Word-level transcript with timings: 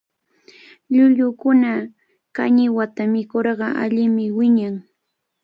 Llullukuna 0.93 1.71
kañiwata 2.35 3.03
mikurqa 3.13 3.67
allimi 3.83 4.25
wiñan. 4.37 4.75